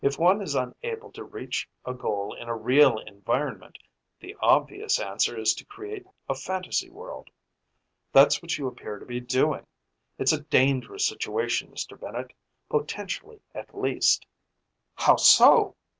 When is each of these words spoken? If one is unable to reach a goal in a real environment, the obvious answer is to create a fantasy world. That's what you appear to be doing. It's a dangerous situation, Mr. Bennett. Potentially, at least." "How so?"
If 0.03 0.17
one 0.17 0.41
is 0.41 0.55
unable 0.55 1.11
to 1.11 1.23
reach 1.23 1.69
a 1.85 1.93
goal 1.93 2.33
in 2.33 2.49
a 2.49 2.55
real 2.55 2.97
environment, 2.97 3.77
the 4.19 4.35
obvious 4.39 4.97
answer 4.99 5.37
is 5.37 5.53
to 5.53 5.65
create 5.65 6.07
a 6.27 6.33
fantasy 6.33 6.89
world. 6.89 7.29
That's 8.11 8.41
what 8.41 8.57
you 8.57 8.65
appear 8.65 8.97
to 8.97 9.05
be 9.05 9.19
doing. 9.19 9.67
It's 10.17 10.33
a 10.33 10.41
dangerous 10.41 11.05
situation, 11.05 11.69
Mr. 11.69 11.99
Bennett. 11.99 12.33
Potentially, 12.67 13.41
at 13.53 13.77
least." 13.79 14.25
"How 14.95 15.17
so?" 15.17 15.75